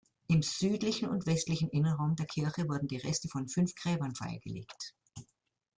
Im 0.25 0.41
südlichen 0.41 1.09
und 1.09 1.27
westlichen 1.27 1.69
Innenraum 1.69 2.15
der 2.15 2.25
Kirche 2.25 2.67
wurden 2.67 2.87
die 2.87 2.97
Reste 2.97 3.27
von 3.29 3.47
fünf 3.47 3.75
Gräbern 3.75 4.15
freigelegt. 4.15 4.95